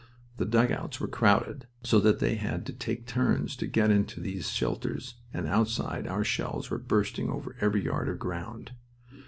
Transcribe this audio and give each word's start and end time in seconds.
The 0.37 0.45
dugouts 0.47 0.99
were 0.99 1.07
crowded, 1.07 1.67
so 1.83 1.99
that 1.99 2.17
they 2.17 2.33
had 2.33 2.65
to 2.65 2.73
take 2.73 3.05
turns 3.05 3.55
to 3.57 3.67
get 3.67 3.91
into 3.91 4.19
these 4.19 4.49
shelters, 4.49 5.13
and 5.31 5.47
outside 5.47 6.07
our 6.07 6.23
shells 6.23 6.71
were 6.71 6.79
bursting 6.79 7.29
over 7.29 7.55
every 7.59 7.85
yard 7.85 8.09
of 8.09 8.17
ground. 8.17 8.71